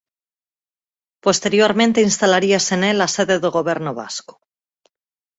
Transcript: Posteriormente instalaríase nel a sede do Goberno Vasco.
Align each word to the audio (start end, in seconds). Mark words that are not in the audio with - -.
Posteriormente 1.25 2.05
instalaríase 2.09 2.73
nel 2.77 2.97
a 3.07 3.09
sede 3.15 3.35
do 3.43 3.49
Goberno 3.57 3.91
Vasco. 3.99 4.35